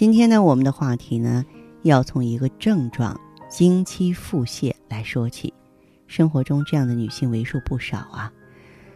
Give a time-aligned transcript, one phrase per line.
[0.00, 1.44] 今天呢，我们的话题呢，
[1.82, 5.52] 要从一个症状——经期腹泻来说起。
[6.06, 8.32] 生活中这样的女性为数不少啊。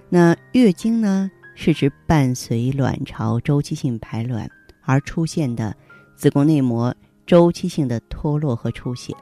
[0.08, 4.50] 那月经呢，是指伴随卵巢周期性排卵
[4.80, 5.76] 而出现的
[6.16, 9.14] 子宫内膜周期性的脱落和出血，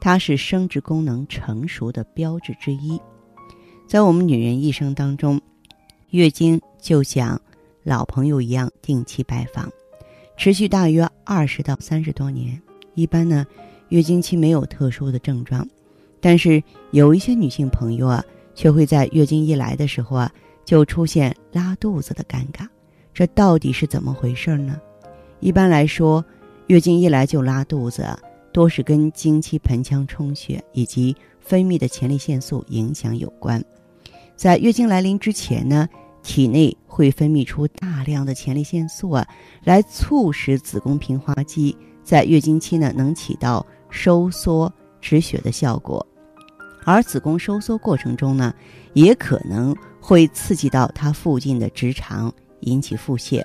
[0.00, 2.96] 它是生殖功能成熟的标志之一。
[3.84, 5.40] 在我们女人一生当中，
[6.10, 7.36] 月经就像
[7.82, 9.68] 老朋友一样定期拜访。
[10.40, 12.58] 持续大约二十到三十多年，
[12.94, 13.44] 一般呢，
[13.90, 15.68] 月经期没有特殊的症状，
[16.18, 20.32] 但是有一些女性朋友啊，却会在月经一来的时候啊，
[20.64, 22.66] 就出现拉肚子的尴尬，
[23.12, 24.80] 这到底是怎么回事呢？
[25.40, 26.24] 一般来说，
[26.68, 28.08] 月经一来就拉肚子，
[28.50, 33.62] 多是跟经期盆腔充血以及分泌的前列腺素影响有关。
[34.36, 35.86] 在月经来临之前呢。
[36.22, 39.26] 体内会分泌出大量的前列腺素啊，
[39.64, 46.06] 来促使子宫平滑肌在月经期呢能起到收缩止血的效果，
[46.84, 48.54] 而子宫收缩过程中呢，
[48.92, 53.44] 也可能会刺激到它附近的直肠，引起腹泻。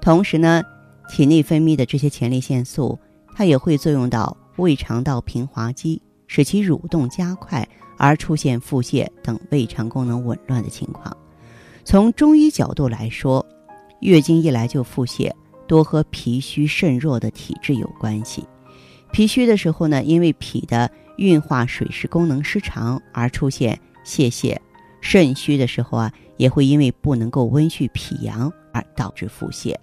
[0.00, 0.62] 同时呢，
[1.08, 2.98] 体内分泌的这些前列腺素，
[3.34, 11.16] 它也会作用到胃肠道平滑肌，使其蠕动加快，而出现腹泻等胃肠功能紊乱的情况。
[11.84, 13.44] 从中医角度来说，
[14.00, 15.30] 月经一来就腹泻，
[15.66, 18.42] 多和脾虚肾弱的体质有关系。
[19.12, 24.56] 脾虚的时候呢，因为脾的运化水湿功能失常而出现泄泻；
[25.02, 29.74] 肾虚的时候啊，也会因为不能够温煦脾阳而导致腹泻。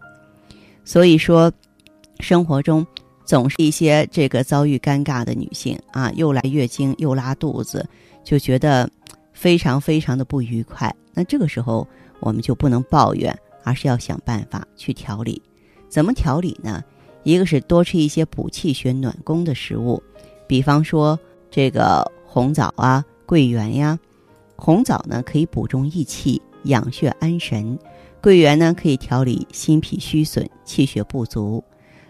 [0.83, 1.51] 所以说，
[2.19, 2.85] 生活中
[3.25, 7.87] 总是一些这个遭遇尴尬的女性啊，又来月经又拉肚子，
[8.23, 8.89] 就觉得。
[9.33, 11.87] 非常非常的不愉快，那这个时候
[12.19, 15.41] 我们就不能抱怨，而是要想办法去调理。
[15.89, 16.83] 怎么调理呢？
[17.23, 20.01] 一个是多吃一些补气血暖宫的食物，
[20.47, 21.19] 比方说
[21.49, 23.99] 这个红枣啊、桂圆呀。
[24.55, 27.77] 红枣呢可以补中益气、养血安神；
[28.21, 31.63] 桂圆呢可以调理心脾虚损、气血不足。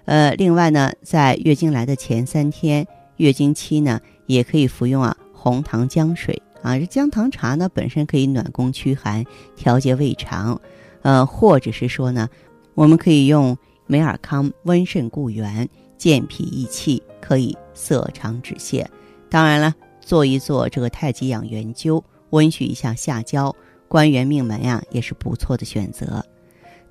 [0.05, 2.85] 呃，另外呢，在月经来的前三天，
[3.17, 6.41] 月经期呢也可以服用啊红糖姜水。
[6.61, 10.59] 啊，这姜糖茶呢，本身可以暖宫驱寒、调节胃肠，
[11.01, 12.29] 呃，或者是说呢，
[12.75, 13.57] 我们可以用
[13.87, 15.67] 美尔康温肾固元、
[15.97, 18.85] 健脾益气，可以涩肠止泻。
[19.29, 23.55] 当然了，做一做这个太极养元灸，温煦一下下焦、
[23.87, 26.23] 关元、命门呀，也是不错的选择。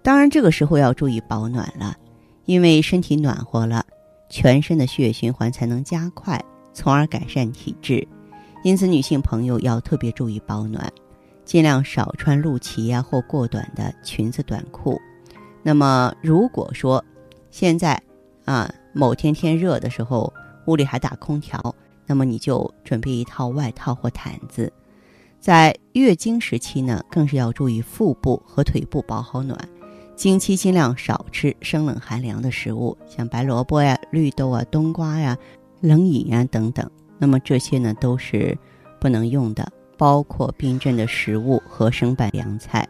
[0.03, 1.97] 当然，这个时候要注意保暖了，
[2.45, 3.85] 因为身体暖和了，
[4.29, 6.43] 全身的血液循环才能加快，
[6.73, 8.09] 从而改善体质。
[8.63, 10.93] 因此，女性朋友要特别注意保暖，
[11.45, 15.01] 尽量少穿露脐呀或过短的裙子短裤。
[15.63, 17.03] 那么，如果说
[17.51, 18.01] 现在
[18.45, 20.33] 啊某天天热的时候，
[20.67, 21.75] 屋里还打空调，
[22.07, 24.71] 那么你就准备一套外套或毯子。
[25.41, 29.59] 在月经时期呢，更是要注意腹部和腿部保好暖。
[30.17, 35.35] 经期尽量少吃生冷寒凉的食物，像白萝卜呀、绿豆啊、冬瓜呀、
[35.81, 36.91] 冷饮呀等等。
[37.21, 38.57] 那么这些呢都是
[38.99, 42.89] 不能用的，包括冰镇的食物和生拌凉菜。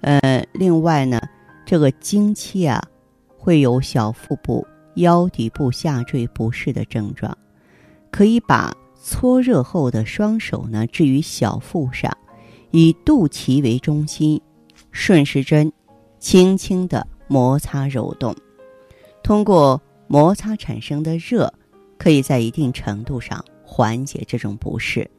[0.00, 1.20] 呃，另外呢，
[1.66, 2.80] 这个经期啊
[3.36, 4.64] 会有小腹部、
[4.94, 7.36] 腰底部下坠不适的症状，
[8.12, 12.16] 可以把搓热后的双手呢置于小腹上，
[12.70, 14.40] 以肚脐为中心，
[14.92, 15.72] 顺时针
[16.20, 18.32] 轻轻的摩擦揉动，
[19.24, 21.52] 通过摩擦产生的热。
[21.98, 25.10] 可以在一定程度上缓解这种不适，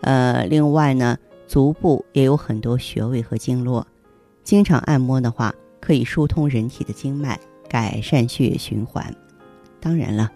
[0.00, 1.16] 呃，另外呢，
[1.46, 3.86] 足部也有很多穴位和经络，
[4.42, 7.38] 经常按摩的话，可以疏通人体的经脉，
[7.68, 9.14] 改善血液循环。
[9.80, 10.32] 当然了，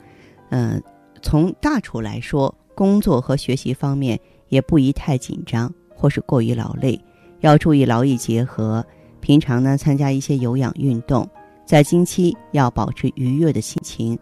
[0.51, 0.81] 嗯，
[1.23, 7.01] 从大处来说，工作和学习方面也不宜太紧张或是过于劳累，
[7.41, 8.85] 要注意劳逸结合。
[9.21, 11.29] 平常呢，参加一些有氧运动，
[11.67, 14.17] 在经期要保持愉悦的心情。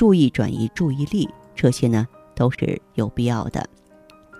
[0.00, 3.68] 注意转移注意力，这些呢都是有必要的。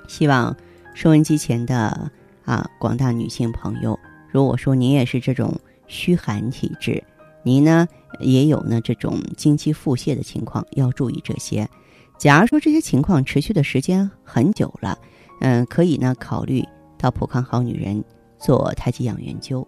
[0.08, 0.56] 希望
[0.94, 2.10] 收音机前的
[2.46, 5.54] 啊广大女性朋友，如果说您也是这种
[5.86, 7.04] 虚寒体质，
[7.42, 7.86] 您呢
[8.20, 11.68] 也有呢这种经期腹泻的情况，要注意这些。
[12.16, 14.98] 假如说这些情况持续的时间很久了，
[15.42, 16.64] 嗯，可以呢考虑
[16.96, 18.02] 到普康好女人
[18.38, 19.66] 做太极养元灸。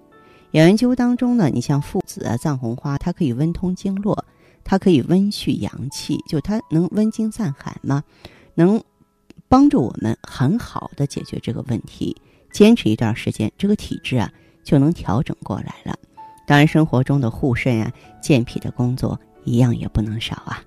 [0.53, 4.25] 养元灸当中呢，你像附子啊、藏红花，它可以温通经络，
[4.65, 8.03] 它可以温煦阳气，就它能温经散寒嘛，
[8.55, 8.83] 能
[9.49, 12.17] 帮助我们很好的解决这个问题。
[12.53, 14.31] 坚持一段时间，这个体质啊
[14.63, 15.97] 就能调整过来了。
[16.47, 20.63] 当然，生活中的护肾啊、健脾的工作一样也不能少啊。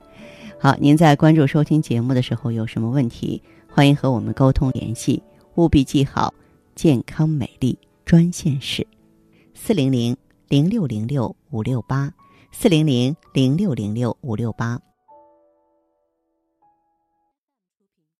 [0.59, 5.21] 好，您在关注收听节目的时候有什么问题，欢迎和我们沟通联系，
[5.55, 6.33] 务必记好
[6.73, 8.87] 健康美丽专线是
[9.53, 10.15] 四零零
[10.47, 12.11] 零六零六五六八
[12.57, 14.79] 四零零零六零六五六八。